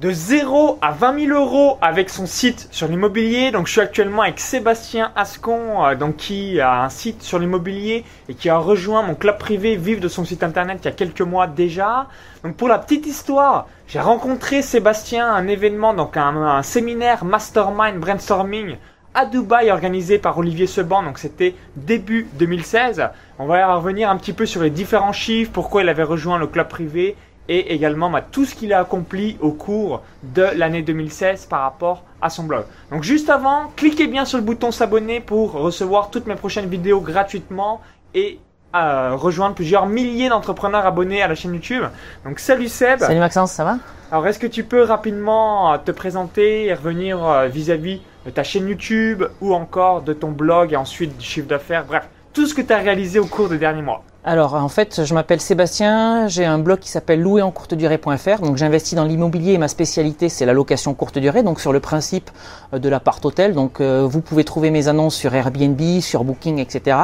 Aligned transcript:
de 0.00 0.12
0 0.12 0.78
à 0.80 0.92
20 0.92 1.26
000 1.26 1.38
euros 1.38 1.76
avec 1.82 2.08
son 2.08 2.26
site 2.26 2.68
sur 2.70 2.86
l'immobilier. 2.86 3.50
Donc 3.50 3.66
je 3.66 3.72
suis 3.72 3.80
actuellement 3.80 4.22
avec 4.22 4.38
Sébastien 4.38 5.10
Ascon, 5.16 5.84
euh, 5.84 5.96
donc 5.96 6.16
qui 6.16 6.60
a 6.60 6.84
un 6.84 6.88
site 6.88 7.22
sur 7.22 7.40
l'immobilier 7.40 8.04
et 8.28 8.34
qui 8.34 8.48
a 8.48 8.58
rejoint 8.58 9.02
mon 9.02 9.16
club 9.16 9.38
privé 9.38 9.74
Vive 9.74 9.98
de 9.98 10.06
son 10.06 10.24
site 10.24 10.44
internet 10.44 10.78
il 10.82 10.84
y 10.84 10.88
a 10.88 10.92
quelques 10.92 11.20
mois 11.20 11.48
déjà. 11.48 12.06
Donc 12.44 12.54
pour 12.54 12.68
la 12.68 12.78
petite 12.78 13.06
histoire, 13.06 13.66
j'ai 13.88 13.98
rencontré 13.98 14.62
Sébastien 14.62 15.26
à 15.26 15.32
un 15.32 15.48
événement, 15.48 15.94
donc 15.94 16.16
un, 16.16 16.36
un 16.36 16.62
séminaire 16.62 17.24
mastermind 17.24 17.98
brainstorming 17.98 18.76
à 19.14 19.26
Dubaï 19.26 19.72
organisé 19.72 20.18
par 20.18 20.38
Olivier 20.38 20.68
Seban, 20.68 21.02
donc 21.02 21.18
c'était 21.18 21.56
début 21.74 22.28
2016. 22.34 23.08
On 23.40 23.46
va 23.46 23.74
revenir 23.74 24.10
un 24.10 24.16
petit 24.16 24.32
peu 24.32 24.46
sur 24.46 24.62
les 24.62 24.70
différents 24.70 25.12
chiffres, 25.12 25.50
pourquoi 25.52 25.82
il 25.82 25.88
avait 25.88 26.04
rejoint 26.04 26.38
le 26.38 26.46
club 26.46 26.68
privé 26.68 27.16
et 27.48 27.74
également 27.74 28.10
bah, 28.10 28.22
tout 28.22 28.44
ce 28.44 28.54
qu'il 28.54 28.72
a 28.72 28.80
accompli 28.80 29.36
au 29.40 29.52
cours 29.52 30.02
de 30.22 30.42
l'année 30.54 30.82
2016 30.82 31.46
par 31.46 31.62
rapport 31.62 32.04
à 32.20 32.30
son 32.30 32.44
blog. 32.44 32.64
Donc 32.90 33.02
juste 33.02 33.30
avant, 33.30 33.72
cliquez 33.76 34.06
bien 34.06 34.24
sur 34.24 34.38
le 34.38 34.44
bouton 34.44 34.70
s'abonner 34.70 35.20
pour 35.20 35.52
recevoir 35.52 36.10
toutes 36.10 36.26
mes 36.26 36.34
prochaines 36.34 36.68
vidéos 36.68 37.00
gratuitement 37.00 37.80
et 38.14 38.38
euh, 38.76 39.14
rejoindre 39.14 39.54
plusieurs 39.54 39.86
milliers 39.86 40.28
d'entrepreneurs 40.28 40.84
abonnés 40.84 41.22
à 41.22 41.28
la 41.28 41.34
chaîne 41.34 41.54
YouTube. 41.54 41.84
Donc 42.24 42.38
salut 42.38 42.68
Seb. 42.68 42.98
Salut 42.98 43.18
Maxence, 43.18 43.52
ça 43.52 43.64
va? 43.64 43.78
Alors 44.10 44.26
est-ce 44.26 44.38
que 44.38 44.46
tu 44.46 44.64
peux 44.64 44.82
rapidement 44.82 45.72
euh, 45.72 45.78
te 45.78 45.90
présenter 45.90 46.66
et 46.66 46.74
revenir 46.74 47.24
euh, 47.24 47.46
vis-à-vis 47.46 48.02
de 48.26 48.30
ta 48.30 48.42
chaîne 48.42 48.68
YouTube 48.68 49.24
ou 49.40 49.54
encore 49.54 50.02
de 50.02 50.12
ton 50.12 50.32
blog 50.32 50.74
et 50.74 50.76
ensuite 50.76 51.16
du 51.16 51.24
chiffre 51.24 51.46
d'affaires, 51.46 51.86
bref, 51.86 52.08
tout 52.34 52.46
ce 52.46 52.54
que 52.54 52.60
tu 52.60 52.72
as 52.72 52.78
réalisé 52.78 53.18
au 53.18 53.26
cours 53.26 53.48
des 53.48 53.58
derniers 53.58 53.82
mois 53.82 54.04
alors 54.24 54.54
en 54.54 54.68
fait, 54.68 55.04
je 55.04 55.14
m'appelle 55.14 55.40
Sébastien, 55.40 56.26
j'ai 56.26 56.44
un 56.44 56.58
blog 56.58 56.80
qui 56.80 56.88
s'appelle 56.88 57.20
louerencourtedurée.fr. 57.22 58.42
Donc 58.42 58.56
j'investis 58.56 58.94
dans 58.94 59.04
l'immobilier 59.04 59.52
et 59.52 59.58
ma 59.58 59.68
spécialité 59.68 60.28
c'est 60.28 60.44
la 60.44 60.52
location 60.52 60.92
courte 60.92 61.18
durée, 61.18 61.44
donc 61.44 61.60
sur 61.60 61.72
le 61.72 61.78
principe 61.78 62.30
euh, 62.74 62.80
de 62.80 62.88
l'appart 62.88 63.24
hôtel. 63.24 63.54
Donc 63.54 63.80
euh, 63.80 64.06
vous 64.10 64.20
pouvez 64.20 64.42
trouver 64.42 64.70
mes 64.70 64.88
annonces 64.88 65.14
sur 65.14 65.34
Airbnb, 65.34 65.80
sur 66.00 66.24
Booking, 66.24 66.58
etc. 66.58 66.96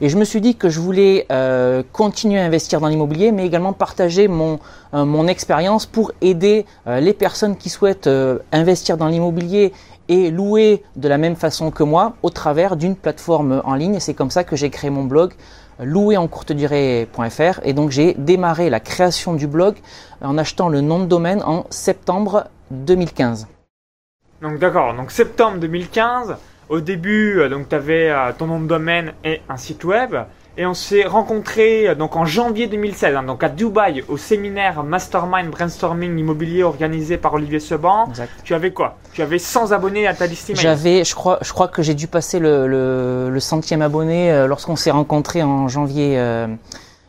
Et 0.00 0.08
je 0.08 0.16
me 0.16 0.24
suis 0.24 0.40
dit 0.40 0.54
que 0.54 0.68
je 0.68 0.78
voulais 0.78 1.26
euh, 1.32 1.82
continuer 1.92 2.38
à 2.38 2.44
investir 2.44 2.80
dans 2.80 2.88
l'immobilier, 2.88 3.32
mais 3.32 3.44
également 3.44 3.72
partager 3.72 4.28
mon, 4.28 4.60
mon 4.92 5.26
expérience 5.26 5.86
pour 5.86 6.12
aider 6.20 6.66
les 6.86 7.12
personnes 7.12 7.56
qui 7.56 7.68
souhaitent 7.68 8.08
investir 8.52 8.96
dans 8.96 9.08
l'immobilier 9.08 9.72
et 10.08 10.30
louer 10.30 10.82
de 10.96 11.08
la 11.08 11.18
même 11.18 11.36
façon 11.36 11.70
que 11.70 11.82
moi 11.82 12.14
au 12.22 12.30
travers 12.30 12.76
d'une 12.76 12.96
plateforme 12.96 13.62
en 13.64 13.74
ligne. 13.74 13.94
Et 13.94 14.00
c'est 14.00 14.14
comme 14.14 14.30
ça 14.30 14.44
que 14.44 14.56
j'ai 14.56 14.70
créé 14.70 14.90
mon 14.90 15.04
blog 15.04 15.32
louerencourtedurée.fr 15.80 17.60
et 17.62 17.72
donc 17.72 17.90
j'ai 17.90 18.14
démarré 18.14 18.70
la 18.70 18.80
création 18.80 19.34
du 19.34 19.46
blog 19.46 19.76
en 20.20 20.38
achetant 20.38 20.68
le 20.68 20.80
nom 20.80 21.00
de 21.00 21.06
domaine 21.06 21.42
en 21.42 21.66
septembre 21.70 22.48
2015. 22.70 23.48
Donc 24.42 24.58
d'accord, 24.58 24.94
donc 24.94 25.10
septembre 25.10 25.58
2015, 25.58 26.36
au 26.68 26.80
début 26.80 27.40
euh, 27.40 27.48
donc 27.48 27.68
tu 27.68 27.74
avais 27.74 28.10
euh, 28.10 28.32
ton 28.36 28.46
nom 28.46 28.60
de 28.60 28.66
domaine 28.66 29.12
et 29.24 29.40
un 29.48 29.56
site 29.56 29.84
web 29.84 30.14
et 30.56 30.66
on 30.66 30.74
s'est 30.74 31.04
rencontrés 31.04 31.88
euh, 31.88 31.94
donc 31.94 32.16
en 32.16 32.24
janvier 32.24 32.66
2016, 32.66 33.16
hein, 33.16 33.22
donc 33.22 33.42
à 33.42 33.48
Dubaï, 33.48 34.04
au 34.08 34.16
séminaire 34.16 34.82
Mastermind 34.84 35.50
Brainstorming 35.50 36.18
Immobilier 36.18 36.62
organisé 36.62 37.16
par 37.16 37.34
Olivier 37.34 37.60
Seban. 37.60 38.08
Tu 38.44 38.54
avais 38.54 38.72
quoi? 38.72 38.96
Tu 39.12 39.22
avais 39.22 39.38
100 39.38 39.72
abonnés 39.72 40.06
à 40.06 40.14
ta 40.14 40.26
liste 40.26 40.50
email. 40.50 40.62
J'avais, 40.62 41.04
je 41.04 41.14
crois, 41.14 41.38
je 41.42 41.52
crois 41.52 41.68
que 41.68 41.82
j'ai 41.82 41.94
dû 41.94 42.06
passer 42.06 42.38
le, 42.38 42.66
le, 42.66 43.40
centième 43.40 43.82
abonné 43.82 44.30
euh, 44.30 44.46
lorsqu'on 44.46 44.76
s'est 44.76 44.90
rencontrés 44.90 45.42
en 45.42 45.68
janvier 45.68 46.16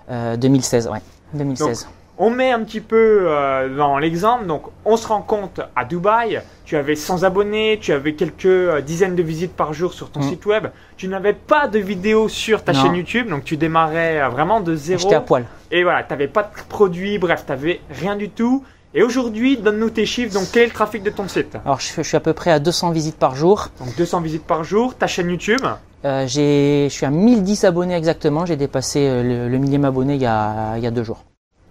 2016. 0.09 0.88
Euh, 0.88 0.92
ouais, 0.92 1.02
2016 1.34 1.88
on 2.18 2.30
met 2.30 2.52
un 2.52 2.64
petit 2.64 2.82
peu 2.82 3.26
euh, 3.28 3.76
dans 3.76 3.98
l'exemple. 3.98 4.46
Donc, 4.46 4.64
on 4.86 4.98
se 4.98 5.08
rend 5.08 5.22
compte 5.22 5.62
à 5.76 5.86
Dubaï, 5.86 6.42
tu 6.66 6.76
avais 6.78 6.96
100 6.96 7.24
abonnés, 7.24 7.78
tu 7.81 7.92
avais 7.92 8.14
quelques 8.14 8.46
euh, 8.46 8.81
dizaines 8.81 9.16
de 9.16 9.24
visites 9.24 9.53
par 9.53 9.74
jour 9.74 9.94
sur 9.94 10.09
ton 10.09 10.22
mm. 10.22 10.30
site 10.30 10.46
web. 10.46 10.68
Tu 10.98 11.08
n'avais 11.08 11.34
pas 11.34 11.68
de 11.68 11.80
vidéos 11.80 12.30
sur 12.30 12.64
ta 12.64 12.74
chaîne 12.74 12.96
YouTube, 12.96 13.30
donc 13.30 13.44
tu 13.44 13.58
démarrais 13.58 14.22
euh, 14.22 14.30
vraiment 14.30 14.62
de 14.62 14.75
zéro. 14.75 15.02
J'étais 15.02 15.16
à 15.16 15.22
poil. 15.22 15.46
Et 15.72 15.84
voilà, 15.84 16.04
tu 16.04 16.12
n'avais 16.12 16.28
pas 16.28 16.44
de 16.44 16.50
produit, 16.70 17.18
bref, 17.18 17.44
tu 17.46 17.52
n'avais 17.52 17.81
rien 17.90 18.16
du 18.16 18.30
tout. 18.30 18.64
Et 18.98 19.04
aujourd'hui, 19.04 19.58
donne-nous 19.58 19.90
tes 19.90 20.06
chiffres. 20.06 20.34
Donc, 20.34 20.48
quel 20.54 20.64
est 20.64 20.68
le 20.68 20.72
trafic 20.72 21.04
de 21.04 21.09
ton 21.09 21.28
site? 21.28 21.58
Alors, 21.66 21.81
je, 21.81 22.02
suis 22.02 22.16
à 22.16 22.22
peu 22.22 22.31
près 22.31 22.52
à 22.52 22.59
200 22.59 22.92
visites 22.92 23.18
par 23.18 23.36
jour. 23.36 23.68
Donc, 23.80 23.94
200 23.98 24.22
visites 24.22 24.46
par 24.46 24.64
jour. 24.64 24.96
Ta 24.96 25.08
chaîne 25.08 25.30
YouTube? 25.30 25.59
Je 26.06 26.88
suis 26.90 27.06
à 27.06 27.09
1010 27.09 27.66
abonnés 27.66 27.96
exactement. 27.96 28.46
J'ai 28.46 28.56
dépassé 28.56 29.22
le, 29.22 29.58
millième 29.58 29.84
abonné 29.84 30.16
il 30.16 30.22
y 30.22 30.25
a, 30.25 30.78
il 30.78 30.84
y 30.84 30.88
a 30.88 30.92
deux 30.92 31.04
jours. 31.04 31.25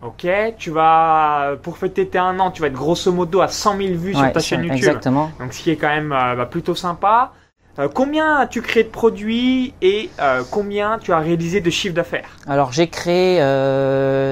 Ok, 0.04 0.26
tu 0.58 0.70
vas 0.70 1.54
pour 1.62 1.78
fêter 1.78 2.06
tes 2.06 2.18
un 2.18 2.38
an, 2.38 2.50
tu 2.50 2.60
vas 2.60 2.68
être 2.68 2.74
grosso 2.74 3.10
modo 3.10 3.40
à 3.40 3.48
100 3.48 3.78
000 3.78 3.94
vues 3.94 4.14
sur 4.14 4.32
ta 4.32 4.40
chaîne 4.40 4.60
YouTube. 4.60 4.76
Exactement. 4.76 5.30
Donc 5.40 5.54
ce 5.54 5.62
qui 5.62 5.70
est 5.70 5.76
quand 5.76 5.88
même 5.88 6.12
euh, 6.12 6.34
bah, 6.34 6.44
plutôt 6.44 6.74
sympa. 6.74 7.32
Euh, 7.78 7.88
combien 7.92 8.36
as-tu 8.36 8.60
créé 8.60 8.84
de 8.84 8.90
produits 8.90 9.72
et 9.80 10.10
euh, 10.20 10.42
combien 10.50 10.98
tu 10.98 11.12
as 11.12 11.18
réalisé 11.18 11.62
de 11.62 11.70
chiffre 11.70 11.94
d'affaires? 11.94 12.36
Alors 12.46 12.70
j'ai 12.70 12.88
créé, 12.88 13.38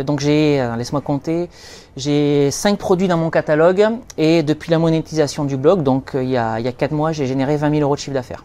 donc 0.04 0.20
j'ai, 0.20 0.62
laisse-moi 0.76 1.00
compter, 1.00 1.48
j'ai 1.96 2.50
5 2.50 2.76
produits 2.76 3.08
dans 3.08 3.16
mon 3.16 3.30
catalogue 3.30 3.88
et 4.18 4.42
depuis 4.42 4.70
la 4.70 4.78
monétisation 4.78 5.44
du 5.44 5.56
blog, 5.56 5.82
donc 5.82 6.10
il 6.14 6.28
y 6.28 6.36
a, 6.36 6.60
il 6.60 6.66
y 6.66 6.68
a 6.68 6.72
4 6.72 6.92
mois, 6.92 7.12
j'ai 7.12 7.24
généré 7.24 7.56
20 7.56 7.70
000 7.70 7.82
euros 7.82 7.94
de 7.94 8.00
chiffre 8.00 8.14
d'affaires. 8.14 8.44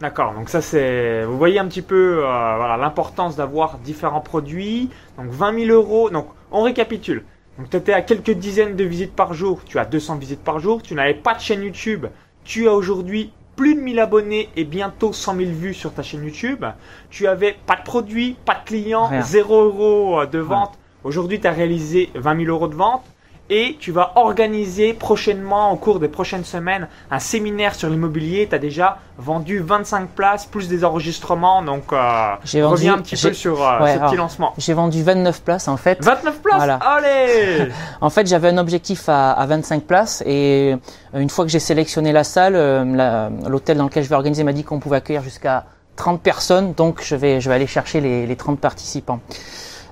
D'accord, 0.00 0.32
donc 0.34 0.48
ça 0.48 0.60
c'est, 0.60 1.24
vous 1.24 1.36
voyez 1.36 1.58
un 1.58 1.66
petit 1.66 1.82
peu 1.82 2.18
euh, 2.18 2.56
voilà, 2.56 2.76
l'importance 2.76 3.34
d'avoir 3.34 3.78
différents 3.78 4.20
produits. 4.20 4.90
Donc 5.16 5.30
20 5.30 5.66
000 5.66 5.76
euros, 5.76 6.08
donc 6.08 6.26
on 6.50 6.62
récapitule. 6.62 7.24
Donc 7.58 7.70
tu 7.70 7.76
étais 7.76 7.92
à 7.92 8.02
quelques 8.02 8.30
dizaines 8.30 8.76
de 8.76 8.84
visites 8.84 9.14
par 9.14 9.34
jour, 9.34 9.60
tu 9.64 9.78
as 9.78 9.84
200 9.84 10.16
visites 10.16 10.44
par 10.44 10.60
jour, 10.60 10.82
tu 10.82 10.94
n'avais 10.94 11.14
pas 11.14 11.34
de 11.34 11.40
chaîne 11.40 11.62
YouTube, 11.62 12.06
tu 12.44 12.68
as 12.68 12.72
aujourd'hui 12.72 13.32
plus 13.56 13.74
de 13.74 13.80
1000 13.80 13.98
abonnés 13.98 14.48
et 14.54 14.64
bientôt 14.64 15.12
100 15.12 15.36
000 15.36 15.50
vues 15.50 15.74
sur 15.74 15.92
ta 15.92 16.04
chaîne 16.04 16.24
YouTube. 16.24 16.64
Tu 17.10 17.26
avais 17.26 17.56
pas 17.66 17.74
de 17.74 17.82
produits, 17.82 18.36
pas 18.44 18.54
de 18.54 18.64
clients, 18.64 19.10
0 19.20 19.64
euros 19.64 20.26
de 20.26 20.38
vente. 20.38 20.78
Aujourd'hui 21.02 21.40
tu 21.40 21.46
as 21.48 21.52
réalisé 21.52 22.10
20 22.14 22.44
000 22.44 22.50
euros 22.50 22.68
de 22.68 22.76
vente 22.76 23.04
et 23.50 23.76
tu 23.80 23.92
vas 23.92 24.12
organiser 24.16 24.92
prochainement, 24.92 25.72
au 25.72 25.76
cours 25.76 26.00
des 26.00 26.08
prochaines 26.08 26.44
semaines, 26.44 26.88
un 27.10 27.18
séminaire 27.18 27.74
sur 27.74 27.88
l'immobilier. 27.88 28.46
Tu 28.48 28.54
as 28.54 28.58
déjà 28.58 28.98
vendu 29.16 29.58
25 29.60 30.10
places, 30.10 30.46
plus 30.46 30.68
des 30.68 30.84
enregistrements. 30.84 31.62
Donc, 31.62 31.92
euh, 31.92 32.34
reviens 32.62 32.94
un 32.94 32.98
petit 32.98 33.16
peu 33.16 33.32
sur 33.32 33.66
euh, 33.66 33.86
ce 33.86 33.98
petit 33.98 34.16
lancement. 34.16 34.52
J'ai 34.58 34.74
vendu 34.74 35.02
29 35.02 35.42
places 35.42 35.68
en 35.68 35.76
fait. 35.76 36.04
29 36.04 36.42
places 36.42 36.78
Allez 36.80 37.68
En 38.00 38.10
fait, 38.10 38.26
j'avais 38.26 38.48
un 38.48 38.58
objectif 38.58 39.08
à, 39.08 39.32
à, 39.32 39.46
25 39.46 39.84
places 39.84 40.22
et 40.26 40.76
euh, 41.14 41.20
une 41.20 41.30
fois 41.30 41.44
que 41.44 41.50
j'ai 41.50 41.58
sélectionné 41.60 42.12
la 42.12 42.24
salle, 42.24 42.54
euh, 42.54 43.28
l'hôtel 43.48 43.78
dans 43.78 43.84
lequel 43.84 44.04
je 44.04 44.08
vais 44.08 44.14
organiser 44.14 44.44
m'a 44.44 44.52
dit 44.52 44.64
qu'on 44.64 44.78
pouvait 44.78 44.98
accueillir 44.98 45.22
jusqu'à 45.22 45.64
30 45.96 46.22
personnes. 46.22 46.72
Donc, 46.74 47.02
je 47.02 47.16
vais, 47.16 47.40
je 47.40 47.48
vais 47.48 47.54
aller 47.54 47.66
chercher 47.66 48.00
les, 48.00 48.26
les 48.26 48.36
30 48.36 48.60
participants. 48.60 49.20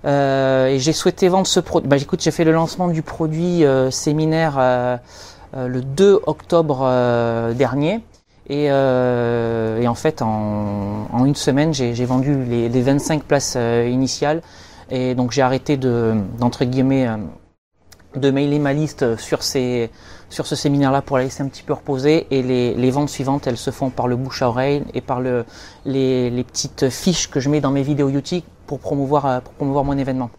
Euh, 0.05 0.69
et 0.69 0.79
j'ai 0.79 0.93
souhaité 0.93 1.29
vendre 1.29 1.47
ce 1.47 1.61
produit. 1.61 1.89
Bah, 1.89 1.97
écoute, 1.97 2.23
j'ai 2.23 2.31
fait 2.31 2.45
le 2.45 2.53
lancement 2.53 2.89
du 2.89 3.03
produit 3.03 3.65
euh, 3.65 3.91
séminaire 3.91 4.57
euh, 4.59 4.97
le 5.55 5.81
2 5.83 6.21
octobre 6.27 6.81
dernier. 7.55 8.01
Et, 8.49 8.71
en 8.71 9.95
fait, 9.95 10.23
en, 10.23 11.09
en 11.13 11.25
une 11.25 11.35
semaine, 11.35 11.75
j'ai 11.75 12.05
vendu 12.05 12.45
les, 12.45 12.69
les, 12.69 12.83
25 12.83 13.25
places 13.25 13.57
initiales. 13.57 14.43
Et 14.91 15.15
donc, 15.15 15.33
j'ai 15.33 15.43
arrêté 15.43 15.77
de, 15.77 16.15
d'entre 16.39 16.65
guillemets, 16.65 17.09
de 18.17 18.31
mailer 18.31 18.59
ma 18.59 18.73
liste 18.73 19.17
sur, 19.17 19.43
ces, 19.43 19.91
sur 20.29 20.47
ce 20.47 20.57
séminaire-là 20.57 21.03
pour 21.03 21.19
la 21.19 21.25
laisser 21.25 21.43
un 21.43 21.49
petit 21.49 21.63
peu 21.63 21.73
reposer. 21.73 22.27
Et 22.31 22.43
les, 22.43 22.75
les, 22.75 22.91
ventes 22.91 23.09
suivantes, 23.09 23.47
elles 23.47 23.57
se 23.57 23.71
font 23.71 23.91
par 23.91 24.09
le 24.09 24.17
bouche 24.17 24.43
à 24.43 24.49
oreille 24.49 24.83
et 24.95 25.01
par 25.01 25.21
le, 25.21 25.45
les, 25.85 26.31
les 26.31 26.45
petites 26.45 26.89
fiches 26.91 27.31
que 27.31 27.41
je 27.41 27.49
mets 27.49 27.61
dans 27.61 27.71
mes 27.71 27.83
vidéos 27.83 28.09
YouTube 28.09 28.43
pour 28.67 28.81
promouvoir, 28.81 29.27
euh, 29.27 29.41
pour 29.41 29.53
promouvoir 29.55 29.85
mon 29.85 29.97
événement. 29.97 30.31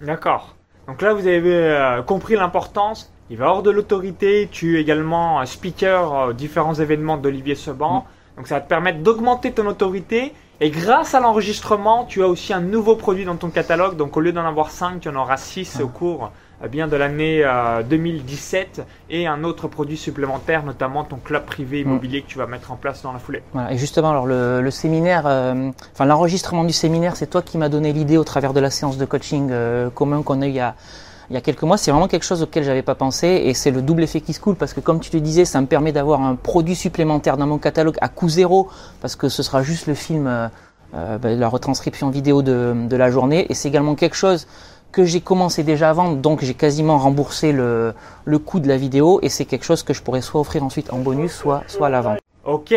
D'accord. 0.00 0.56
Donc 0.86 1.02
là, 1.02 1.12
vous 1.12 1.26
avez 1.26 1.54
euh, 1.54 2.02
compris 2.02 2.34
l'importance. 2.34 3.12
Il 3.30 3.36
va 3.36 3.48
hors 3.48 3.62
de 3.62 3.70
l'autorité. 3.70 4.48
Tu 4.50 4.78
es 4.78 4.80
également 4.80 5.44
speaker 5.46 6.28
aux 6.28 6.32
différents 6.32 6.74
événements 6.74 7.16
d'Olivier 7.16 7.54
Seban. 7.54 8.00
Mm. 8.00 8.36
Donc 8.36 8.48
ça 8.48 8.56
va 8.56 8.60
te 8.60 8.68
permettre 8.68 9.00
d'augmenter 9.00 9.52
ton 9.52 9.66
autorité. 9.66 10.32
Et 10.62 10.70
grâce 10.70 11.14
à 11.14 11.20
l'enregistrement, 11.20 12.04
tu 12.04 12.22
as 12.22 12.28
aussi 12.28 12.52
un 12.52 12.60
nouveau 12.60 12.94
produit 12.94 13.24
dans 13.24 13.36
ton 13.36 13.48
catalogue. 13.48 13.96
Donc 13.96 14.16
au 14.16 14.20
lieu 14.20 14.32
d'en 14.32 14.44
avoir 14.44 14.70
5, 14.70 15.00
tu 15.00 15.08
en 15.08 15.16
auras 15.16 15.38
6 15.38 15.78
mm. 15.78 15.82
au 15.82 15.88
cours 15.88 16.32
euh, 16.62 16.68
bien 16.68 16.86
de 16.86 16.96
l'année 16.96 17.42
2017 17.88 18.82
et 19.08 19.26
un 19.26 19.42
autre 19.44 19.68
produit 19.68 19.96
supplémentaire, 19.96 20.62
notamment 20.62 21.04
ton 21.04 21.16
club 21.16 21.46
privé 21.46 21.82
mm. 21.82 21.88
immobilier 21.88 22.22
que 22.22 22.28
tu 22.28 22.36
vas 22.36 22.46
mettre 22.46 22.72
en 22.72 22.76
place 22.76 23.02
dans 23.02 23.12
la 23.12 23.18
foulée. 23.18 23.42
Voilà, 23.54 23.72
et 23.72 23.78
justement, 23.78 24.10
alors 24.10 24.26
le, 24.26 24.70
séminaire, 24.70 25.26
euh, 25.26 25.70
enfin 25.94 26.04
l'enregistrement 26.04 26.64
du 26.64 26.74
séminaire, 26.74 27.16
c'est 27.16 27.28
toi 27.28 27.40
qui 27.40 27.56
m'as 27.56 27.70
donné 27.70 27.94
l'idée 27.94 28.18
au 28.18 28.24
travers 28.24 28.52
de 28.52 28.60
la 28.60 28.70
séance 28.70 28.98
de 28.98 29.04
coaching 29.06 29.48
euh, 29.50 29.88
commun 29.88 30.22
qu'on 30.22 30.42
a 30.42 30.46
eu 30.46 30.50
il 30.50 30.56
y 30.56 30.60
a, 30.60 30.74
il 31.30 31.34
y 31.34 31.36
a 31.36 31.40
quelques 31.40 31.62
mois. 31.62 31.76
C'est 31.76 31.90
vraiment 31.90 32.08
quelque 32.08 32.24
chose 32.24 32.42
auquel 32.42 32.64
j'avais 32.64 32.82
pas 32.82 32.94
pensé 32.94 33.28
et 33.28 33.54
c'est 33.54 33.70
le 33.70 33.82
double 33.82 34.02
effet 34.02 34.20
qui 34.20 34.32
se 34.32 34.40
coule 34.40 34.56
parce 34.56 34.74
que 34.74 34.80
comme 34.80 35.00
tu 35.00 35.10
te 35.10 35.16
disais, 35.16 35.44
ça 35.44 35.60
me 35.60 35.66
permet 35.66 35.92
d'avoir 35.92 36.22
un 36.22 36.34
produit 36.34 36.74
supplémentaire 36.74 37.36
dans 37.36 37.46
mon 37.46 37.58
catalogue 37.58 37.96
à 38.00 38.08
coût 38.08 38.28
zéro 38.28 38.68
parce 39.00 39.16
que 39.16 39.28
ce 39.28 39.42
sera 39.42 39.62
juste 39.62 39.86
le 39.86 39.94
film, 39.94 40.50
ben, 40.92 41.38
la 41.38 41.48
retranscription 41.48 42.10
vidéo 42.10 42.42
de, 42.42 42.96
la 42.96 43.10
journée 43.10 43.46
et 43.48 43.54
c'est 43.54 43.68
également 43.68 43.94
quelque 43.94 44.16
chose 44.16 44.48
que 44.90 45.04
j'ai 45.04 45.20
commencé 45.20 45.62
déjà 45.62 45.90
à 45.90 45.92
vendre, 45.92 46.16
donc 46.16 46.42
j'ai 46.42 46.54
quasiment 46.54 46.98
remboursé 46.98 47.52
le, 47.52 47.94
le 48.24 48.38
coût 48.40 48.58
de 48.58 48.66
la 48.66 48.76
vidéo 48.76 49.20
et 49.22 49.28
c'est 49.28 49.44
quelque 49.44 49.64
chose 49.64 49.84
que 49.84 49.94
je 49.94 50.02
pourrais 50.02 50.20
soit 50.20 50.40
offrir 50.40 50.64
ensuite 50.64 50.92
en 50.92 50.98
bonus, 50.98 51.32
soit, 51.32 51.62
soit 51.68 51.86
à 51.86 51.90
la 51.90 52.00
vente. 52.00 52.18
Ok, 52.44 52.74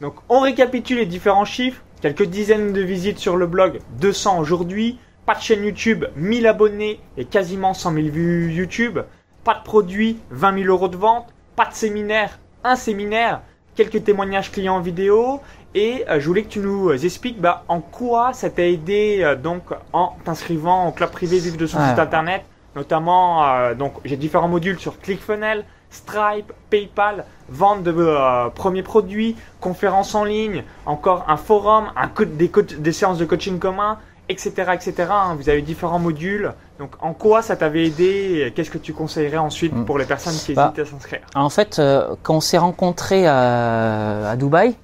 donc 0.00 0.14
on 0.30 0.40
récapitule 0.40 0.96
les 0.96 1.06
différents 1.06 1.44
chiffres. 1.44 1.82
Quelques 2.00 2.24
dizaines 2.24 2.72
de 2.72 2.80
visites 2.80 3.18
sur 3.18 3.36
le 3.36 3.46
blog, 3.46 3.80
200 4.00 4.38
aujourd'hui. 4.38 4.98
Pas 5.32 5.38
de 5.38 5.44
chaîne 5.44 5.64
YouTube, 5.64 6.04
1000 6.16 6.46
abonnés 6.46 7.00
et 7.16 7.24
quasiment 7.24 7.72
100 7.72 7.94
000 7.94 8.08
vues 8.08 8.52
YouTube. 8.52 8.98
Pas 9.44 9.54
de 9.54 9.62
produit, 9.62 10.18
20 10.30 10.58
000 10.64 10.68
euros 10.68 10.88
de 10.88 10.96
vente. 10.98 11.24
Pas 11.56 11.64
de 11.64 11.72
séminaire, 11.72 12.38
un 12.64 12.76
séminaire. 12.76 13.40
Quelques 13.74 14.04
témoignages 14.04 14.52
clients 14.52 14.80
vidéo. 14.80 15.40
Et 15.74 16.04
euh, 16.10 16.20
je 16.20 16.26
voulais 16.26 16.42
que 16.42 16.50
tu 16.50 16.58
nous 16.58 16.92
expliques 16.92 17.40
bah, 17.40 17.64
en 17.68 17.80
quoi 17.80 18.34
ça 18.34 18.50
t'a 18.50 18.66
aidé 18.66 19.20
euh, 19.22 19.34
donc 19.34 19.62
en 19.94 20.16
t'inscrivant 20.22 20.86
au 20.88 20.92
club 20.92 21.10
privé 21.10 21.38
Vive 21.38 21.56
de 21.56 21.66
son 21.66 21.78
Ouais. 21.78 21.88
site 21.88 21.98
internet. 21.98 22.42
Notamment, 22.76 23.42
euh, 23.48 23.74
donc 23.74 23.94
j'ai 24.04 24.16
différents 24.18 24.48
modules 24.48 24.78
sur 24.78 25.00
ClickFunnels, 25.00 25.64
Stripe, 25.88 26.52
PayPal, 26.68 27.24
vente 27.48 27.82
de 27.82 27.94
euh, 27.96 28.50
premiers 28.50 28.82
produits, 28.82 29.34
conférences 29.60 30.14
en 30.14 30.24
ligne, 30.24 30.62
encore 30.84 31.24
un 31.28 31.38
forum, 31.38 31.86
un 31.96 32.10
des, 32.26 32.50
des 32.78 32.92
séances 32.92 33.16
de 33.16 33.24
coaching 33.24 33.58
commun, 33.58 33.98
etc. 34.28 34.50
etc. 34.74 34.92
hein. 35.10 35.36
Vous 35.38 35.48
avez 35.48 35.62
différents 35.62 35.98
modules. 35.98 36.52
Donc 36.78 36.92
en 37.00 37.12
quoi 37.12 37.42
ça 37.42 37.56
t'avait 37.56 37.86
aidé 37.86 38.52
Qu'est-ce 38.56 38.70
que 38.70 38.78
tu 38.78 38.92
conseillerais 38.92 39.38
ensuite 39.38 39.74
Mm. 39.74 39.84
pour 39.84 39.98
les 39.98 40.04
personnes 40.04 40.34
qui 40.34 40.54
Bah, 40.54 40.72
hésitent 40.76 40.86
à 40.86 40.90
s'inscrire? 40.90 41.20
En 41.34 41.50
fait, 41.50 41.78
euh, 41.78 42.14
quand 42.22 42.34
on 42.36 42.40
s'est 42.40 42.58
rencontrés 42.58 43.26
à, 43.26 44.30
à 44.30 44.36
Dubaï, 44.36 44.74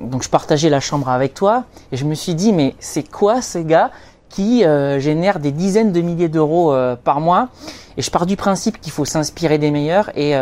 donc 0.00 0.22
je 0.22 0.30
partageais 0.30 0.70
la 0.70 0.80
chambre 0.80 1.08
avec 1.10 1.34
toi 1.34 1.64
et 1.92 1.96
je 1.98 2.04
me 2.06 2.14
suis 2.14 2.34
dit 2.34 2.52
mais 2.54 2.74
c'est 2.80 3.02
quoi 3.02 3.42
ce 3.42 3.58
gars 3.58 3.90
qui 4.30 4.64
euh, 4.64 4.98
génère 4.98 5.38
des 5.40 5.52
dizaines 5.52 5.92
de 5.92 6.00
milliers 6.00 6.30
d'euros 6.30 6.72
euh, 6.72 6.96
par 6.96 7.20
mois? 7.20 7.48
Et 7.98 8.02
je 8.02 8.10
pars 8.10 8.24
du 8.24 8.36
principe 8.36 8.80
qu'il 8.80 8.92
faut 8.92 9.04
s'inspirer 9.04 9.58
des 9.58 9.70
meilleurs 9.70 10.10
et 10.16 10.32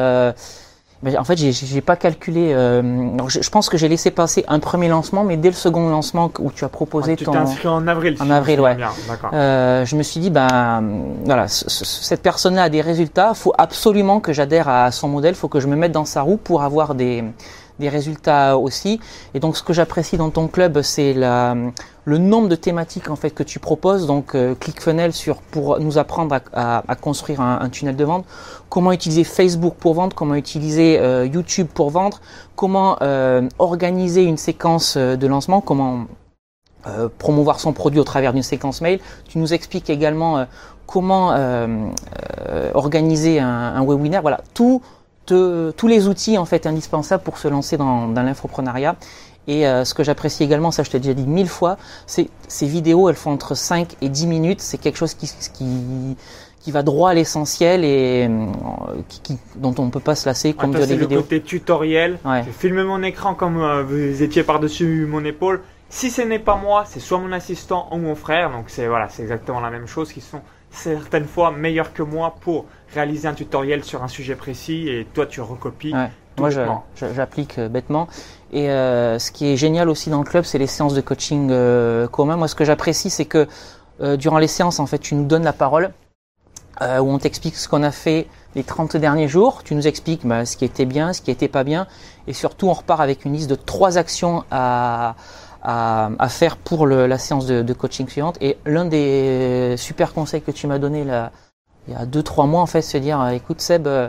en 1.19 1.25
fait 1.25 1.37
j'ai- 1.39 1.53
j'ai 1.53 1.81
pas 1.81 1.97
calculé 1.97 2.53
euh, 2.53 2.83
je, 3.29 3.41
je 3.41 3.51
pense 3.51 3.69
que 3.71 3.79
j'ai 3.79 3.89
laissé 3.89 4.11
passer 4.11 4.45
un 4.49 4.59
premier 4.59 4.89
lancement 4.89 5.25
mais 5.25 5.37
dès 5.39 5.49
le 5.49 5.55
second 5.55 5.89
lancement 5.89 6.31
où 6.39 6.51
tu 6.53 6.65
as 6.65 6.69
proposé 6.69 7.13
Ouais, 7.13 7.17
tu 7.17 7.25
ton 7.25 7.33
t'es 7.33 7.39
inscrit 7.39 7.69
en 7.69 7.87
avril. 7.89 8.17
En 8.21 8.29
avril, 8.31 8.61
ouais. 8.61 8.75
bien. 8.75 8.91
D'accord. 9.09 9.31
euh, 9.33 9.85
je 9.87 9.97
me 9.97 10.03
suis 10.03 10.21
dit 10.21 10.29
ben 10.31 10.83
voilà 11.25 11.49
ce- 11.49 11.71
ce- 11.71 11.85
cette 11.87 12.23
personne-là 12.23 12.65
a 12.65 12.69
des 12.69 12.83
résultats 12.83 13.33
faut 13.35 13.55
absolument 13.57 14.21
que 14.21 14.33
j'adhère 14.35 14.69
à 14.69 14.91
son 14.93 15.09
modèle 15.09 15.35
faut 15.35 15.49
que 15.49 15.59
je 15.61 15.69
me 15.69 15.77
mette 15.77 15.93
dans 15.93 16.05
sa 16.05 16.21
roue 16.23 16.37
pour 16.37 16.63
avoir 16.63 16.95
des 16.95 17.25
des 17.81 17.89
résultats 17.89 18.57
aussi. 18.57 19.01
Et 19.35 19.41
donc 19.41 19.57
ce 19.57 19.63
que 19.65 19.73
j'apprécie 19.73 20.17
dans 20.17 20.31
ton 20.31 20.47
club 20.47 20.83
c'est 20.83 21.15
le 21.15 22.19
nombre 22.19 22.49
de 22.49 22.57
thématiques 22.57 23.11
en 23.11 23.17
fait 23.17 23.31
que 23.31 23.43
tu 23.43 23.59
proposes. 23.59 24.07
Donc 24.07 24.35
euh, 24.35 24.55
ClickFunnels 24.55 25.13
sur 25.13 25.37
pour 25.43 25.81
nous 25.81 25.99
apprendre 25.99 26.39
à, 26.53 26.97
construire 27.01 27.41
un, 27.41 27.59
un 27.61 27.69
tunnel 27.69 27.97
de 27.97 28.05
vente. 28.05 28.25
Comment 28.69 28.93
utiliser 28.93 29.25
Facebook 29.25 29.75
pour 29.75 29.95
vendre? 29.95 30.15
Comment 30.15 30.37
utiliser 30.37 30.99
euh, 31.01 31.27
YouTube 31.27 31.69
pour 31.73 31.91
vendre? 31.91 32.21
Comment 32.55 32.97
euh, 33.03 33.49
organiser 33.59 34.23
une 34.23 34.37
séquence 34.37 34.97
euh, 34.97 35.17
de 35.17 35.27
lancement? 35.27 35.61
Comment 35.61 36.07
promouvoir 37.19 37.61
son 37.61 37.75
produit 37.75 38.01
au 38.01 38.05
travers 38.05 38.33
d'une 38.33 38.43
séquence 38.43 38.81
mail? 38.81 39.01
Tu 39.29 39.37
nous 39.39 39.53
expliques 39.53 39.91
également 39.91 40.47
comment 40.87 41.35
organiser 42.73 43.39
un, 43.39 43.75
un 43.79 43.85
webinaire. 43.85 44.23
Voilà, 44.23 44.41
tout, 44.55 44.81
te- 45.35 45.71
tous 45.73 45.87
les 45.89 46.09
outils 46.09 46.39
en 46.39 46.45
fait 46.45 46.67
indispensables 46.67 47.23
pour 47.23 47.39
se 47.39 47.49
lancer 47.49 47.77
dans, 47.77 48.09
dans 48.09 48.23
l'infoprenariat. 48.23 48.97
Et 49.49 49.67
euh, 49.67 49.85
ce 49.85 49.95
que 49.95 50.05
j'apprécie 50.05 50.45
également, 50.45 50.71
ça 50.71 50.83
je 50.83 50.91
t'ai 50.91 50.99
déjà 51.01 51.15
dit 51.15 51.27
mille 51.27 51.49
fois, 51.49 51.77
c'est 52.07 52.29
ces 52.47 52.67
vidéos, 52.67 53.09
elles 53.09 53.17
font 53.17 53.33
entre 53.33 53.55
5 53.55 53.97
et 54.03 54.09
10 54.09 54.27
minutes. 54.27 54.61
C'est 54.61 54.79
quelque 54.79 54.97
chose 54.99 55.15
qui, 55.15 55.33
qui, 55.55 56.17
qui 56.61 56.71
va 56.71 56.83
droit 56.83 57.11
à 57.11 57.15
l'essentiel 57.15 57.85
et 57.85 58.29
euh, 58.29 58.47
qui, 59.09 59.21
qui- 59.23 59.39
dont 59.57 59.75
on 59.79 59.87
ne 59.87 59.91
peut 59.91 59.99
pas 60.01 60.15
se 60.15 60.27
lasser 60.29 60.53
comme 60.53 60.73
de 60.73 60.81
c'est 60.81 60.87
les 60.87 60.97
le 60.97 61.01
vidéos. 61.03 61.23
côté 61.23 61.41
tutoriel. 61.41 62.19
Ouais. 62.25 62.43
J'ai 62.45 62.53
filmé 62.53 62.85
mon 62.85 63.03
écran 63.03 63.35
comme 63.35 63.59
euh, 63.63 63.83
vous 63.83 64.23
étiez 64.23 64.43
par-dessus 64.43 65.07
mon 65.09 65.25
épaule. 65.25 65.63
Si 65.89 66.11
ce 66.11 66.23
n'est 66.23 66.39
pas 66.39 66.57
moi, 66.57 66.85
c'est 66.87 67.01
soit 67.01 67.19
mon 67.19 67.33
assistant 67.33 67.89
ou 67.91 67.97
mon 67.97 68.15
frère. 68.15 68.51
Donc 68.53 68.67
c'est 68.69 68.87
voilà, 68.87 69.09
c'est 69.09 69.23
exactement 69.23 69.61
la 69.61 69.71
même 69.71 69.87
chose 69.89 70.13
qui 70.13 70.21
sont 70.21 70.41
certaines 70.71 71.27
fois 71.27 71.51
meilleurs 71.51 71.93
que 71.93 72.03
moi 72.05 72.37
pour 72.43 72.67
réaliser 72.95 73.29
un 73.29 73.35
tutoriel 73.35 73.85
sur 73.85 74.03
un 74.03 74.09
sujet 74.09 74.35
précis 74.35 74.89
et 74.89 75.07
toi 75.15 75.27
tu 75.27 75.41
recopies. 75.41 75.93
Ouais. 75.95 76.11
tout 76.37 76.43
Moi, 76.43 76.51
j'applique 77.15 77.59
euh, 77.59 77.69
bêtement. 77.69 78.09
Et 78.53 78.69
euh, 78.71 79.19
ce 79.19 79.31
qui 79.31 79.47
est 79.47 79.57
génial 79.57 79.89
aussi 79.89 80.11
dans 80.11 80.19
le 80.19 80.25
club, 80.25 80.45
c'est 80.45 80.59
les 80.59 80.67
séances 80.67 80.95
de 80.95 81.01
coaching 81.01 81.49
euh, 81.51 82.09
commun. 82.09 82.37
Moi, 82.37 82.49
ce 82.49 82.55
que 82.55 82.65
j'apprécie, 82.65 83.11
c'est 83.11 83.25
que 83.27 83.47
euh, 84.01 84.17
durant 84.17 84.39
les 84.39 84.47
séances, 84.49 84.81
en 84.81 84.87
fait, 84.87 84.99
tu 84.99 85.15
nous 85.15 85.25
donnes 85.25 85.45
la 85.45 85.53
parole, 85.53 85.91
euh, 86.83 86.99
où 86.99 87.11
on 87.11 87.19
t'explique 87.19 87.57
ce 87.57 87.69
qu'on 87.69 87.83
a 87.83 87.91
fait 87.91 88.27
les 88.55 88.65
30 88.65 88.97
derniers 88.97 89.29
jours. 89.29 89.63
Tu 89.63 89.75
nous 89.75 89.87
expliques 89.87 90.27
bah, 90.27 90.45
ce 90.47 90.57
qui 90.57 90.65
était 90.65 90.87
bien, 90.87 91.13
ce 91.13 91.21
qui 91.21 91.31
était 91.31 91.49
pas 91.49 91.63
bien, 91.63 91.87
et 92.27 92.33
surtout, 92.33 92.69
on 92.69 92.73
repart 92.73 93.01
avec 93.01 93.25
une 93.25 93.35
liste 93.35 93.51
de 93.51 93.55
trois 93.55 93.99
actions 93.99 94.45
à 94.51 95.15
à, 95.63 96.09
à 96.19 96.29
faire 96.31 96.57
pour 96.57 96.87
le- 96.87 97.07
la 97.07 97.19
séance 97.19 97.45
de, 97.45 97.61
de 97.61 97.73
coaching 97.75 98.09
suivante. 98.09 98.39
Et 98.41 98.57
l'un 98.65 98.87
des 98.87 99.75
super 99.77 100.15
conseils 100.15 100.41
que 100.41 100.51
tu 100.53 100.67
m'as 100.67 100.79
donné 100.79 101.05
là, 101.05 101.33
il 101.91 101.97
y 101.97 101.97
a 101.97 102.07
deux 102.07 102.23
trois 102.23 102.47
mois, 102.47 102.63
en 102.63 102.67
fait, 102.67 102.81
de 102.95 102.99
dire, 103.01 103.21
euh, 103.21 103.31
écoute 103.31 103.61
Seb, 103.61 103.87
euh, 103.87 104.09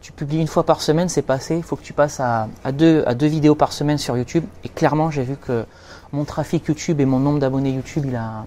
tu 0.00 0.12
publies 0.12 0.40
une 0.40 0.48
fois 0.48 0.64
par 0.64 0.80
semaine, 0.82 1.08
c'est 1.08 1.22
passé. 1.22 1.56
Il 1.56 1.62
faut 1.62 1.76
que 1.76 1.82
tu 1.82 1.92
passes 1.92 2.20
à, 2.20 2.48
à 2.64 2.72
deux, 2.72 3.04
à 3.06 3.14
deux 3.14 3.26
vidéos 3.26 3.54
par 3.54 3.72
semaine 3.72 3.98
sur 3.98 4.16
YouTube. 4.16 4.44
Et 4.64 4.68
clairement, 4.68 5.10
j'ai 5.10 5.22
vu 5.22 5.36
que 5.36 5.64
mon 6.12 6.24
trafic 6.24 6.66
YouTube 6.66 7.00
et 7.00 7.04
mon 7.04 7.18
nombre 7.20 7.38
d'abonnés 7.38 7.70
YouTube, 7.70 8.04
il 8.06 8.16
a, 8.16 8.44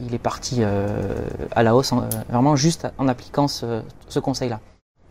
il- 0.00 0.14
est 0.14 0.18
parti 0.18 0.58
euh, 0.60 0.88
à 1.54 1.62
la 1.62 1.76
hausse, 1.76 1.92
en- 1.92 2.08
vraiment 2.28 2.56
juste 2.56 2.88
en 2.98 3.06
appliquant 3.08 3.48
ce, 3.48 3.82
ce 4.08 4.18
conseil-là. 4.18 4.60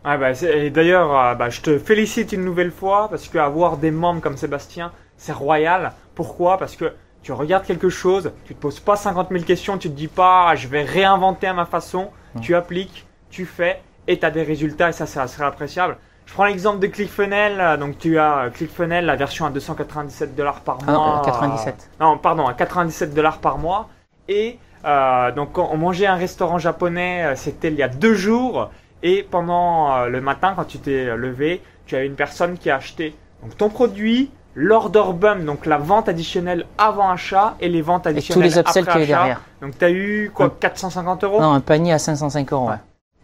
Ah 0.04 0.18
bah, 0.18 0.32
et 0.42 0.70
d'ailleurs, 0.70 1.36
bah, 1.36 1.48
je 1.50 1.60
te 1.62 1.78
félicite 1.78 2.32
une 2.32 2.44
nouvelle 2.44 2.70
fois 2.70 3.08
parce 3.08 3.28
qu'avoir 3.28 3.76
des 3.76 3.90
membres 3.90 4.20
comme 4.20 4.36
Sébastien, 4.36 4.92
c'est 5.16 5.32
royal. 5.32 5.92
Pourquoi? 6.14 6.58
Parce 6.58 6.76
que 6.76 6.92
tu 7.22 7.32
regardes 7.32 7.64
quelque 7.64 7.88
chose, 7.88 8.30
tu 8.44 8.54
te 8.54 8.60
poses 8.60 8.78
pas 8.78 8.94
50 8.96 9.30
000 9.30 9.42
questions, 9.44 9.78
tu 9.78 9.88
te 9.90 9.94
dis 9.96 10.06
pas 10.08 10.48
ah, 10.50 10.54
je 10.54 10.68
vais 10.68 10.82
réinventer 10.82 11.48
à 11.48 11.54
ma 11.54 11.66
façon, 11.66 12.08
Tu 12.40 12.54
appliques, 12.54 13.06
tu 13.30 13.44
fais 13.46 13.80
et 14.08 14.18
tu 14.18 14.24
as 14.26 14.30
des 14.30 14.42
résultats 14.42 14.88
et 14.90 14.92
ça 14.92 15.06
c'est 15.06 15.20
assez 15.20 15.42
appréciable. 15.42 15.96
Je 16.26 16.32
prends 16.32 16.44
l'exemple 16.44 16.80
de 16.80 16.86
ClickFunnels, 16.88 17.78
donc 17.78 17.98
tu 17.98 18.18
as 18.18 18.38
euh, 18.38 18.50
ClickFunnels, 18.50 19.04
la 19.06 19.14
version 19.16 19.46
à 19.46 19.50
297 19.50 20.34
dollars 20.34 20.60
par 20.60 20.78
Ah 20.86 20.92
mois. 20.92 21.20
euh, 21.20 21.24
97. 21.24 21.74
euh, 22.00 22.04
non, 22.04 22.18
pardon, 22.18 22.46
à 22.46 22.54
97 22.54 23.14
dollars 23.14 23.38
par 23.38 23.58
mois. 23.58 23.88
Et 24.28 24.58
euh, 24.84 25.30
donc 25.32 25.56
on 25.58 25.76
mangeait 25.76 26.06
à 26.06 26.14
un 26.14 26.16
restaurant 26.16 26.58
japonais, 26.58 27.24
euh, 27.24 27.36
c'était 27.36 27.68
il 27.68 27.74
y 27.74 27.82
a 27.82 27.88
deux 27.88 28.14
jours. 28.14 28.70
Et 29.02 29.22
pendant 29.22 29.94
euh, 29.94 30.08
le 30.08 30.20
matin, 30.20 30.54
quand 30.56 30.64
tu 30.64 30.78
t'es 30.78 31.14
levé, 31.16 31.62
tu 31.86 31.94
avais 31.94 32.06
une 32.06 32.16
personne 32.16 32.58
qui 32.58 32.70
a 32.70 32.76
acheté 32.76 33.14
donc 33.42 33.56
ton 33.56 33.68
produit, 33.68 34.30
l'order 34.56 35.12
bump, 35.14 35.44
donc 35.44 35.66
la 35.66 35.76
vente 35.76 36.08
additionnelle 36.08 36.64
avant 36.78 37.10
achat 37.10 37.54
et 37.60 37.68
les 37.68 37.82
ventes 37.82 38.06
Et 38.06 38.10
tous 38.10 38.16
additionnelles 38.16 38.48
les 38.50 38.58
upsells 38.58 38.82
après 38.88 38.92
qu'il 39.00 39.02
y 39.02 39.06
derrière. 39.06 39.42
Donc 39.62 39.78
tu 39.78 39.84
as 39.84 39.90
eu 39.90 40.30
quoi 40.34 40.46
Un- 40.46 40.52
450 40.58 41.24
euros 41.24 41.40
Non, 41.40 41.52
un 41.52 41.60
panier 41.60 41.92
à 41.92 41.98
505 41.98 42.52
euros. 42.52 42.68
ouais. 42.70 42.76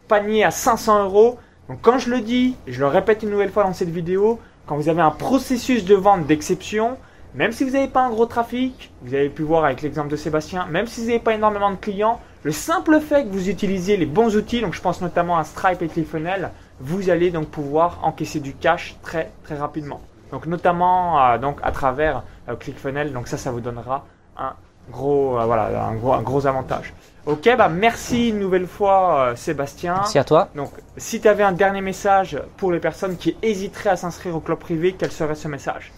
panier 0.08 0.44
à 0.44 0.50
500 0.50 1.04
euros. 1.04 1.38
Donc 1.68 1.78
quand 1.80 1.98
je 1.98 2.10
le 2.10 2.20
dis, 2.20 2.54
et 2.66 2.72
je 2.72 2.80
le 2.80 2.86
répète 2.86 3.22
une 3.22 3.30
nouvelle 3.30 3.50
fois 3.50 3.64
dans 3.64 3.72
cette 3.72 3.88
vidéo, 3.88 4.38
quand 4.66 4.76
vous 4.76 4.90
avez 4.90 5.00
un 5.00 5.10
processus 5.10 5.84
de 5.86 5.94
vente 5.94 6.26
d'exception, 6.26 6.98
même 7.34 7.52
si 7.52 7.64
vous 7.64 7.70
n'avez 7.70 7.88
pas 7.88 8.02
un 8.02 8.10
gros 8.10 8.26
trafic, 8.26 8.92
vous 9.00 9.14
avez 9.14 9.30
pu 9.30 9.40
voir 9.42 9.64
avec 9.64 9.80
l'exemple 9.80 10.08
de 10.08 10.16
Sébastien, 10.16 10.66
même 10.66 10.86
si 10.86 11.00
vous 11.00 11.06
n'avez 11.06 11.18
pas 11.18 11.32
énormément 11.32 11.70
de 11.70 11.76
clients, 11.76 12.20
le 12.42 12.52
simple 12.52 13.00
fait 13.00 13.24
que 13.24 13.30
vous 13.30 13.48
utilisiez 13.48 13.96
les 13.96 14.04
bons 14.04 14.36
outils, 14.36 14.60
donc 14.60 14.74
je 14.74 14.82
pense 14.82 15.00
notamment 15.00 15.38
à 15.38 15.44
Stripe 15.44 15.80
et 15.80 15.88
ClickFunnels, 15.88 16.50
vous 16.80 17.08
allez 17.08 17.30
donc 17.30 17.46
pouvoir 17.46 18.00
encaisser 18.02 18.40
du 18.40 18.52
cash 18.52 18.96
très 19.02 19.30
très 19.44 19.54
rapidement. 19.56 20.02
Donc 20.32 20.46
notamment 20.46 21.22
euh, 21.22 21.38
donc 21.38 21.58
à 21.62 21.70
travers 21.72 22.22
euh, 22.48 22.56
ClickFunnels, 22.56 23.12
donc 23.12 23.28
ça 23.28 23.36
ça 23.36 23.50
vous 23.52 23.60
donnera 23.60 24.06
un 24.36 24.54
gros 24.90 25.38
euh, 25.38 25.44
voilà 25.44 25.86
un 25.86 25.94
gros 25.94 26.12
un 26.14 26.22
gros 26.22 26.46
avantage. 26.46 26.94
Ok 27.26 27.48
bah 27.56 27.68
merci 27.68 28.30
une 28.30 28.40
nouvelle 28.40 28.66
fois 28.66 29.20
euh, 29.20 29.36
Sébastien. 29.36 29.94
Merci 29.96 30.18
à 30.18 30.24
toi. 30.24 30.48
Donc, 30.56 30.72
si 30.96 31.20
tu 31.20 31.28
avais 31.28 31.44
un 31.44 31.52
dernier 31.52 31.82
message 31.82 32.40
pour 32.56 32.72
les 32.72 32.80
personnes 32.80 33.16
qui 33.16 33.36
hésiteraient 33.42 33.90
à 33.90 33.96
s'inscrire 33.96 34.34
au 34.34 34.40
club 34.40 34.58
privé, 34.58 34.96
quel 34.98 35.12
serait 35.12 35.36
ce 35.36 35.46
message? 35.48 35.92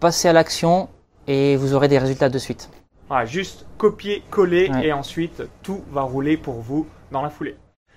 Passez 0.00 0.28
à 0.28 0.32
l'action 0.32 0.88
et 1.28 1.56
vous 1.56 1.74
aurez 1.74 1.86
des 1.88 1.98
résultats 1.98 2.28
de 2.28 2.38
suite. 2.38 2.70
Voilà, 3.08 3.26
juste 3.26 3.66
copier, 3.78 4.22
coller 4.30 4.70
Ouais. 4.70 4.86
et 4.86 4.92
ensuite 4.92 5.42
tout 5.62 5.82
va 5.92 6.02
rouler 6.02 6.36
pour 6.38 6.54
vous 6.54 6.86
dans 7.12 7.22
la 7.22 7.30
foulée. 7.30 7.54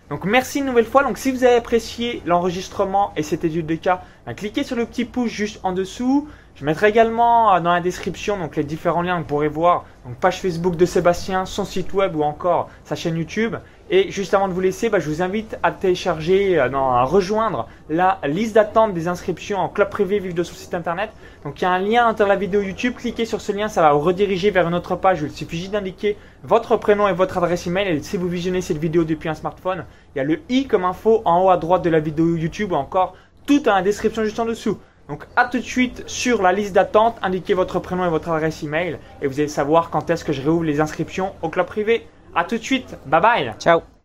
Donc 0.10 0.24
merci 0.24 0.60
une 0.60 0.66
nouvelle 0.66 0.86
fois. 0.86 1.04
Donc 1.04 1.18
si 1.18 1.32
vous 1.32 1.44
avez 1.44 1.56
apprécié 1.56 2.22
l'enregistrement 2.26 3.12
et 3.18 3.24
cette 3.24 3.44
étude 3.44 3.66
de 3.66 3.76
cas, 3.76 4.02
cliquez 4.36 4.64
sur 4.64 4.76
le 4.76 4.86
petit 4.86 5.06
pouce 5.06 5.30
juste 5.30 5.60
en 5.64 5.74
dessous. 5.74 6.28
Je 6.56 6.66
mettrai 6.66 6.90
également 6.90 7.54
euh, 7.54 7.60
dans 7.60 7.72
la 7.72 7.82
description 7.82 8.40
donc 8.40 8.56
les 8.56 8.64
différents 8.64 9.02
liens 9.04 9.18
que 9.18 9.22
vous 9.22 9.28
pourrez 9.28 9.48
voir. 9.48 9.86
Donc 10.06 10.16
page 10.16 10.42
Facebook 10.42 10.76
de 10.76 10.86
Sébastien, 10.86 11.46
son 11.46 11.66
site 11.66 11.94
web 11.94 12.16
ou 12.16 12.24
encore 12.24 12.70
sa 12.84 12.96
chaîne 12.96 13.18
YouTube. 13.18 13.58
Et 13.90 14.12
juste 14.12 14.34
avant 14.34 14.50
de 14.50 14.54
vous 14.54 14.60
laisser, 14.60 14.90
bah, 14.90 15.00
je 15.00 15.10
vous 15.10 15.22
invite 15.22 15.58
à 15.64 15.72
télécharger, 15.72 16.60
euh, 16.60 16.68
non, 16.68 16.92
à 16.92 17.04
rejoindre 17.04 17.70
la 17.90 18.20
liste 18.26 18.56
d'attente 18.56 18.94
des 18.94 19.08
inscriptions 19.08 19.60
en 19.60 19.70
club 19.70 19.90
privé 19.90 20.20
Vive 20.20 20.34
de 20.34 20.44
son 20.44 20.56
site 20.56 20.74
internet. 20.74 21.10
Donc 21.46 21.62
il 21.62 21.64
y 21.64 21.68
a 21.68 21.72
un 21.72 21.80
lien 21.80 22.08
entre 22.08 22.26
la 22.26 22.36
vidéo 22.36 22.62
YouTube, 22.62 22.96
cliquez 22.98 23.24
sur 23.24 23.40
ce 23.40 23.54
lien, 23.54 23.70
ça 23.70 23.82
va 23.82 23.94
vous 23.94 24.02
rediriger 24.02 24.52
vers 24.52 24.68
une 24.68 24.76
autre 24.76 24.98
page. 24.98 25.22
Il 25.22 25.32
suffit 25.32 25.58
juste 25.58 25.72
d'indiquer 25.72 26.18
votre 26.44 26.76
prénom 26.76 27.08
et 27.08 27.14
votre 27.14 27.38
adresse 27.38 27.66
email. 27.66 27.88
Et 27.88 28.04
si 28.04 28.18
vous 28.18 28.28
visionnez 28.28 28.60
cette 28.60 28.78
vidéo 28.78 29.06
depuis 29.06 29.30
un 29.30 29.36
smartphone, 29.36 29.86
il 30.14 30.18
y 30.18 30.22
a 30.22 30.26
le 30.26 30.42
i 30.50 30.68
comme 30.68 30.84
info 30.84 31.22
en 31.24 31.46
haut 31.46 31.50
à 31.50 31.56
droite 31.56 31.84
de 31.84 31.90
la 31.90 32.02
vidéo 32.02 32.36
YouTube 32.36 32.74
ou 32.74 32.76
encore 32.76 33.16
tout 33.46 33.62
dans 33.62 33.76
la 33.76 33.82
description 33.82 34.26
juste 34.26 34.40
en 34.40 34.46
dessous. 34.46 34.78
Donc 35.08 35.24
à 35.38 35.46
tout 35.46 35.60
de 35.60 35.64
suite 35.64 36.04
sur 36.08 36.42
la 36.42 36.52
liste 36.52 36.74
d'attente, 36.74 37.16
indiquez 37.22 37.54
votre 37.54 37.80
prénom 37.80 38.06
et 38.06 38.10
votre 38.10 38.30
adresse 38.30 38.62
email 38.64 38.98
et 39.22 39.28
vous 39.28 39.40
allez 39.40 39.48
savoir 39.48 39.90
quand 39.90 40.10
est-ce 40.10 40.26
que 40.26 40.34
je 40.34 40.42
réouvre 40.42 40.66
les 40.66 40.82
inscriptions 40.82 41.32
au 41.42 41.48
club 41.48 41.66
privé. 41.66 42.06
À 42.38 42.44
tout 42.44 42.60
de 42.60 42.64
suite, 42.64 42.96
bye 43.08 43.20
bye. 43.20 43.54
Ciao 43.60 43.97